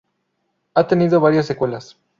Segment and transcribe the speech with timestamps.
[0.73, 1.95] Ha tenido varias secuelas.